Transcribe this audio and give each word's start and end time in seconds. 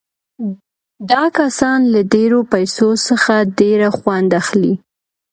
دا 1.09 1.23
کسان 1.37 1.79
له 1.93 2.01
ډېرو 2.13 2.39
پیسو 2.53 2.89
څخه 3.07 3.33
ډېر 3.59 3.79
خوند 3.97 4.29
اخلي 4.41 4.73